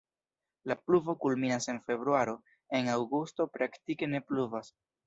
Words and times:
La 0.69 0.75
pluvo 0.85 1.15
kulminas 1.25 1.69
en 1.75 1.81
februaro, 1.91 2.35
en 2.81 2.93
aŭgusto 2.97 3.51
praktike 3.61 4.15
ne 4.17 4.29
pluvas. 4.31 4.79